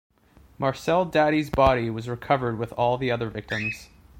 Marcel 0.57 1.05
Dadi's 1.05 1.51
body 1.51 1.91
was 1.91 2.09
recovered 2.09 2.57
with 2.57 2.73
all 2.73 2.97
the 2.97 3.11
other 3.11 3.29
victims. 3.29 3.87